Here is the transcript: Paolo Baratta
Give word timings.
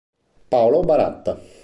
Paolo 0.49 0.81
Baratta 0.81 1.37